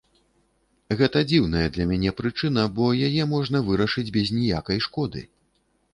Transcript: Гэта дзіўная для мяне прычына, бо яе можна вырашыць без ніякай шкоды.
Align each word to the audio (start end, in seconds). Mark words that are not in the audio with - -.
Гэта 1.01 1.21
дзіўная 1.31 1.67
для 1.75 1.85
мяне 1.91 2.13
прычына, 2.21 2.65
бо 2.79 2.89
яе 3.11 3.23
можна 3.37 3.57
вырашыць 3.69 4.09
без 4.19 4.27
ніякай 4.39 4.77
шкоды. 4.87 5.21